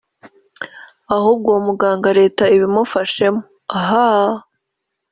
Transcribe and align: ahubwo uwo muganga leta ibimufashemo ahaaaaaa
ahubwo 1.15 1.45
uwo 1.51 1.61
muganga 1.67 2.09
leta 2.19 2.43
ibimufashemo 2.55 3.41
ahaaaaaa 3.77 4.35